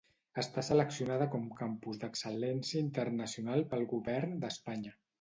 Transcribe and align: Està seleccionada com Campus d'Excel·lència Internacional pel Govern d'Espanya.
Està 0.43 0.63
seleccionada 0.69 1.27
com 1.35 1.43
Campus 1.59 2.01
d'Excel·lència 2.05 2.83
Internacional 2.89 3.67
pel 3.75 3.89
Govern 3.97 4.39
d'Espanya. 4.47 5.01